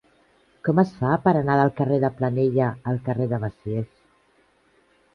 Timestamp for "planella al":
2.23-3.01